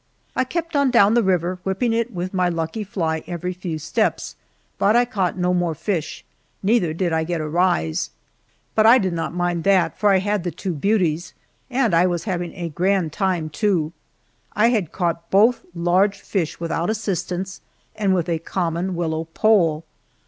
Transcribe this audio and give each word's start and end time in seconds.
I 0.35 0.45
kept 0.45 0.75
on 0.75 0.89
down 0.89 1.13
the 1.13 1.21
river, 1.21 1.59
whipping 1.63 1.93
it 1.93 2.11
with 2.11 2.33
my 2.33 2.49
lucky 2.49 2.83
fly 2.83 3.23
every 3.27 3.53
few 3.53 3.77
steps, 3.77 4.35
but 4.79 4.95
I 4.95 5.05
caught 5.05 5.37
no 5.37 5.53
more 5.53 5.75
fish, 5.75 6.25
neither 6.63 6.91
did 6.91 7.13
I 7.13 7.23
get 7.23 7.39
a 7.39 7.47
rise, 7.47 8.09
but 8.73 8.87
I 8.87 8.97
did 8.97 9.13
not 9.13 9.31
mind 9.35 9.63
that, 9.65 9.95
for 9.99 10.09
I 10.11 10.17
had 10.17 10.43
the 10.43 10.49
two 10.49 10.73
beauties, 10.73 11.35
and 11.69 11.93
I 11.93 12.07
was 12.07 12.23
having 12.23 12.55
a 12.55 12.69
grand 12.69 13.13
time 13.13 13.51
too. 13.51 13.93
I 14.53 14.69
had 14.69 14.91
caught 14.91 15.29
both 15.29 15.63
large 15.75 16.19
fish 16.19 16.59
without 16.59 16.89
assistance 16.89 17.61
and 17.95 18.15
with 18.15 18.27
a 18.27 18.39
common 18.39 18.95
willow 18.95 19.25
pole. 19.35 19.83